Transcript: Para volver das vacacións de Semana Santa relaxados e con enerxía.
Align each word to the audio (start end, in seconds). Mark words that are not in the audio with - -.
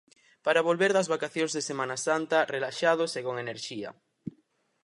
Para 0.45 0.65
volver 0.69 0.91
das 0.93 1.11
vacacións 1.13 1.51
de 1.53 1.65
Semana 1.69 1.97
Santa 2.07 2.37
relaxados 2.55 3.11
e 3.19 3.21
con 3.27 3.35
enerxía. 3.43 3.89